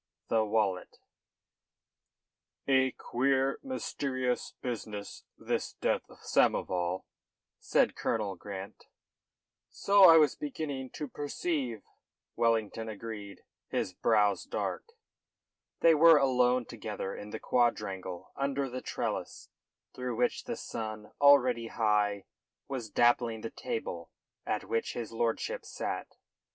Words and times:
THE 0.29 0.43
WALLET 0.43 0.97
"A 2.67 2.89
queer, 2.93 3.59
mysterious 3.61 4.55
business 4.59 5.25
this 5.37 5.73
death 5.73 6.09
of 6.09 6.21
Samoval," 6.23 7.03
said 7.59 7.95
Colonel 7.95 8.35
Grant. 8.35 8.85
"So 9.69 10.05
I 10.09 10.17
was 10.17 10.33
beginning 10.35 10.89
to 10.93 11.07
perceive," 11.07 11.83
Wellington 12.35 12.89
agreed, 12.89 13.43
his 13.67 13.93
brow 13.93 14.35
dark. 14.49 14.85
They 15.81 15.93
were 15.93 16.17
alone 16.17 16.65
together 16.65 17.15
in 17.15 17.29
the 17.29 17.39
quadrangle 17.39 18.31
under 18.35 18.67
the 18.71 18.81
trellis, 18.81 19.49
through 19.93 20.15
which 20.15 20.45
the 20.45 20.55
sun, 20.57 21.11
already 21.21 21.67
high, 21.67 22.23
was 22.67 22.89
dappling 22.89 23.41
the 23.41 23.51
table 23.51 24.09
at 24.47 24.63
which 24.63 24.93
his 24.93 25.11
lordship 25.11 25.63
sat. 25.63 26.15